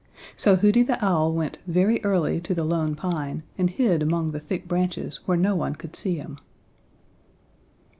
[0.35, 4.39] So Hooty the Owl went very early to the Lone Pine and hid among the
[4.39, 6.39] thick branches where no one could see him.